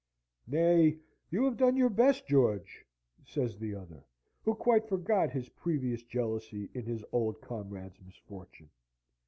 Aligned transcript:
"Nay, 0.47 0.97
you 1.29 1.45
have 1.45 1.57
done 1.57 1.77
your 1.77 1.87
best, 1.91 2.25
George," 2.25 2.83
says 3.23 3.59
the 3.59 3.75
other, 3.75 4.03
who 4.43 4.55
quite 4.55 4.89
forgot 4.89 5.29
his 5.29 5.49
previous 5.49 6.01
jealousy 6.01 6.71
in 6.73 6.85
his 6.87 7.05
old 7.11 7.39
comrade's 7.39 8.01
misfortune. 8.01 8.71